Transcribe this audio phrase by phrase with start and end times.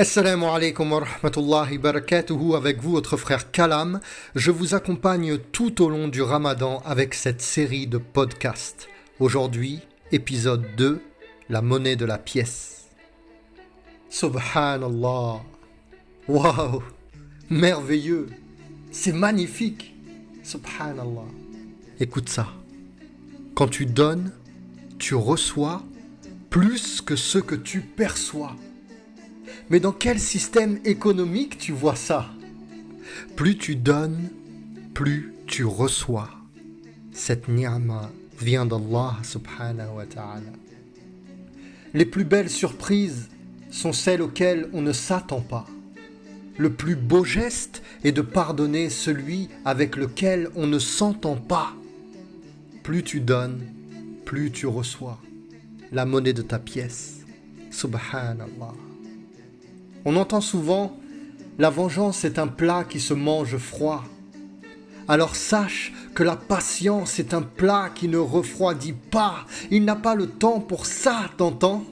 [0.00, 3.98] Assalamu alaikum wa rahmatullahi barakatuhu avec vous votre frère Kalam.
[4.36, 8.86] Je vous accompagne tout au long du ramadan avec cette série de podcasts.
[9.18, 9.80] Aujourd'hui,
[10.12, 11.00] épisode 2,
[11.48, 12.90] la monnaie de la pièce.
[14.08, 15.42] Subhanallah.
[16.28, 16.82] Waouh.
[17.50, 18.28] Merveilleux.
[18.92, 19.96] C'est magnifique.
[20.44, 21.26] Subhanallah.
[21.98, 22.46] Écoute ça.
[23.56, 24.30] Quand tu donnes,
[25.00, 25.82] tu reçois
[26.50, 28.54] plus que ce que tu perçois.
[29.70, 32.30] Mais dans quel système économique tu vois ça?
[33.36, 34.30] Plus tu donnes,
[34.94, 36.30] plus tu reçois.
[37.12, 40.52] Cette ni'ma vient d'Allah subhanahu wa ta'ala.
[41.94, 43.28] Les plus belles surprises
[43.70, 45.66] sont celles auxquelles on ne s'attend pas.
[46.56, 51.74] Le plus beau geste est de pardonner celui avec lequel on ne s'entend pas.
[52.82, 53.60] Plus tu donnes,
[54.24, 55.20] plus tu reçois.
[55.92, 57.18] La monnaie de ta pièce.
[57.70, 58.74] Subhanallah.
[60.10, 60.96] On entend souvent
[61.58, 64.04] La vengeance est un plat qui se mange froid.
[65.06, 69.44] Alors sache que la patience est un plat qui ne refroidit pas.
[69.70, 71.84] Il n'a pas le temps pour ça, t'entends?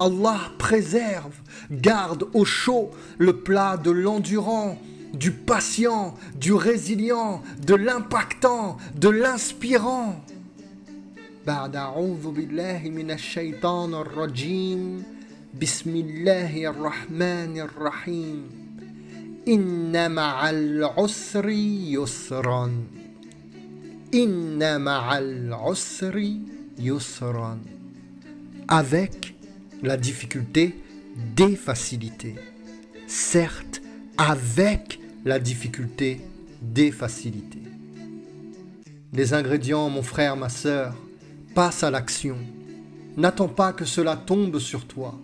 [0.00, 1.36] Allah préserve,
[1.70, 4.76] garde au chaud le plat de l'endurant,
[5.14, 10.20] du patient, du résilient, de l'impactant, de l'inspirant.
[15.61, 18.49] بسم الله الرحمن الرحيم
[19.47, 22.73] إن مع العسر يسرا
[24.13, 26.33] إن مع العسر
[26.79, 27.59] يسرا
[28.67, 29.35] avec
[29.83, 30.75] la difficulté
[31.35, 32.35] des facilités
[33.07, 33.81] certes
[34.17, 36.19] avec la difficulté
[36.61, 37.63] des facilités
[39.13, 40.93] les ingrédients mon frère ma sœur
[41.53, 42.37] passe à l'action
[43.15, 45.17] n'attends pas que cela tombe sur toi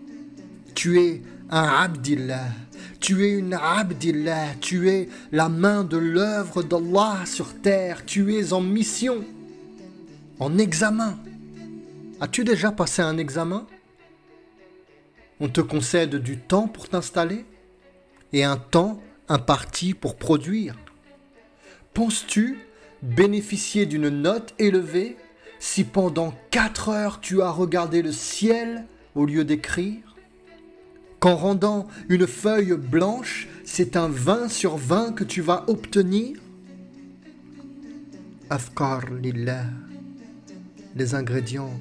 [0.76, 2.50] tu es un Abdillah.
[3.00, 4.54] Tu es une Abdillah.
[4.60, 8.04] Tu es la main de l'œuvre d'Allah sur terre.
[8.04, 9.24] Tu es en mission,
[10.38, 11.18] en examen.
[12.20, 13.66] As-tu déjà passé un examen?
[15.40, 17.44] On te concède du temps pour t'installer
[18.32, 20.76] et un temps imparti pour produire.
[21.94, 22.58] Penses-tu
[23.02, 25.16] bénéficier d'une note élevée
[25.58, 28.84] si pendant quatre heures tu as regardé le ciel
[29.14, 30.15] au lieu d'écrire?
[31.26, 36.38] Qu'en rendant une feuille blanche, c'est un 20 sur 20 que tu vas obtenir?
[38.48, 39.64] Afkar lillah,
[40.94, 41.80] les ingrédients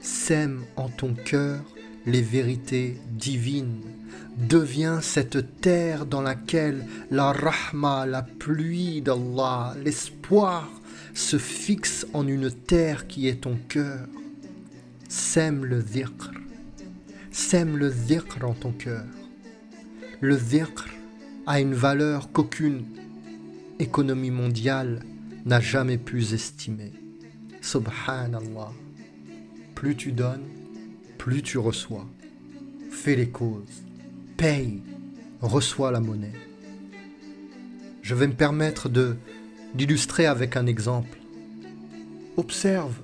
[0.00, 1.60] sèment en ton cœur
[2.06, 3.82] les vérités divines.
[4.38, 10.70] Deviens cette terre dans laquelle la rahma, la pluie d'Allah, l'espoir
[11.12, 14.06] se fixe en une terre qui est ton cœur.
[15.10, 16.31] Sème le dhikr
[17.32, 19.06] Sème le dhikr en ton cœur.
[20.20, 20.86] Le dhikr
[21.46, 22.84] a une valeur qu'aucune
[23.78, 25.02] économie mondiale
[25.46, 26.92] n'a jamais pu estimer.
[27.62, 28.72] Subhanallah.
[29.74, 30.46] Plus tu donnes,
[31.16, 32.06] plus tu reçois.
[32.90, 33.82] Fais les causes.
[34.36, 34.82] Paye.
[35.40, 36.34] Reçois la monnaie.
[38.02, 39.16] Je vais me permettre de
[39.74, 41.18] d'illustrer avec un exemple.
[42.36, 43.00] Observe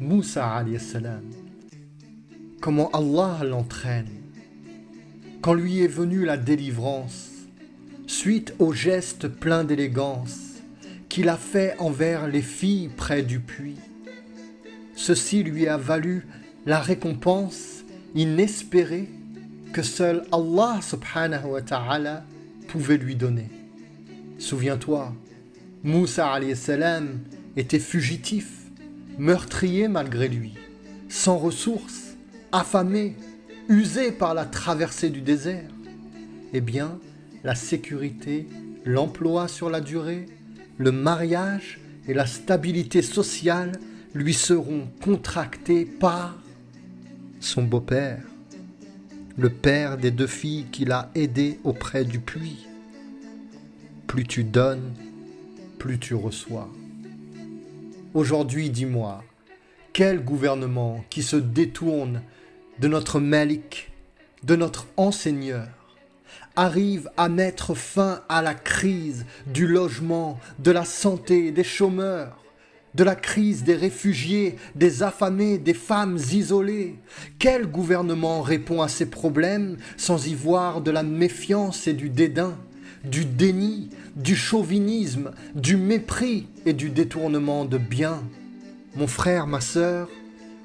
[0.00, 1.22] Moussa alayhi salam
[2.60, 4.08] comment Allah l'entraîne.
[5.40, 7.30] Quand lui est venue la délivrance,
[8.06, 10.54] suite au geste plein d'élégance
[11.08, 13.78] qu'il a fait envers les filles près du puits,
[14.94, 16.26] ceci lui a valu
[16.66, 19.08] la récompense inespérée
[19.72, 22.24] que seul Allah subhanahu wa ta'ala
[22.66, 23.48] pouvait lui donner.
[24.38, 25.14] Souviens-toi,
[25.84, 27.20] Moussa salam
[27.56, 28.48] était fugitif,
[29.18, 30.54] meurtrier malgré lui,
[31.08, 32.07] sans ressources,
[32.52, 33.16] affamé,
[33.68, 35.70] usé par la traversée du désert,
[36.52, 36.98] eh bien,
[37.44, 38.46] la sécurité,
[38.84, 40.26] l'emploi sur la durée,
[40.78, 43.72] le mariage et la stabilité sociale
[44.14, 46.38] lui seront contractés par
[47.40, 48.22] son beau-père,
[49.36, 52.66] le père des deux filles qu'il a aidées auprès du puits.
[54.06, 54.94] Plus tu donnes,
[55.78, 56.68] plus tu reçois.
[58.14, 59.22] Aujourd'hui, dis-moi,
[59.92, 62.22] quel gouvernement qui se détourne
[62.80, 63.90] de notre Malik,
[64.44, 65.68] de notre enseigneur,
[66.56, 72.36] arrive à mettre fin à la crise du logement, de la santé, des chômeurs,
[72.94, 76.96] de la crise des réfugiés, des affamés, des femmes isolées.
[77.38, 82.56] Quel gouvernement répond à ces problèmes sans y voir de la méfiance et du dédain,
[83.04, 88.22] du déni, du chauvinisme, du mépris et du détournement de biens?
[88.96, 90.08] Mon frère, ma sœur,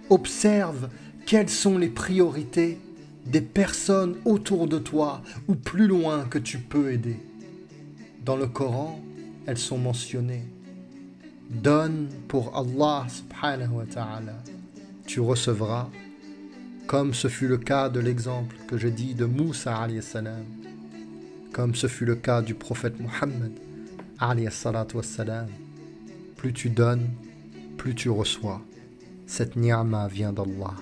[0.09, 0.89] observe
[1.25, 2.79] quelles sont les priorités
[3.25, 7.17] des personnes autour de toi ou plus loin que tu peux aider?
[8.25, 8.99] Dans le Coran,
[9.45, 10.45] elles sont mentionnées.
[11.49, 14.43] Donne pour Allah subhanahu wa ta'ala.
[15.05, 15.89] Tu recevras,
[16.87, 19.87] comme ce fut le cas de l'exemple que je dis de Moussa
[21.51, 22.95] comme ce fut le cas du prophète
[24.93, 25.47] wassalam.
[26.35, 27.09] Plus tu donnes,
[27.77, 28.61] plus tu reçois.
[29.27, 30.73] Cette ni'ma vient d'Allah.